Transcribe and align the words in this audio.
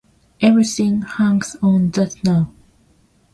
Everything 0.41 1.03
hangs 1.03 1.55
on 1.61 1.91
that 1.91 2.15
now. 2.23 2.51